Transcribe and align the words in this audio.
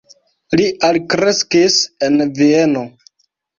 Li 0.61 0.65
alkreskis 0.89 1.79
en 2.09 2.19
Vieno. 2.43 2.85